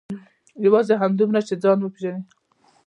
یوازې 0.65 0.93
همدومره 1.01 1.41
چې 1.47 1.53
خپل 1.55 1.61
ځان 1.63 1.77
وپېژنم. 1.81 2.23